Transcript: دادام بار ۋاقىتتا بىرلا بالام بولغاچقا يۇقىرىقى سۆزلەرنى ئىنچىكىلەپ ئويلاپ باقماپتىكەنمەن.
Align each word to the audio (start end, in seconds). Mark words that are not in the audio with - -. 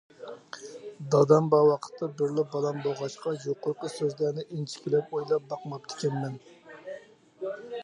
دادام 1.15 1.45
بار 1.53 1.65
ۋاقىتتا 1.71 2.09
بىرلا 2.21 2.45
بالام 2.55 2.79
بولغاچقا 2.87 3.35
يۇقىرىقى 3.45 3.93
سۆزلەرنى 3.99 4.47
ئىنچىكىلەپ 4.49 5.15
ئويلاپ 5.19 5.47
باقماپتىكەنمەن. 5.55 6.43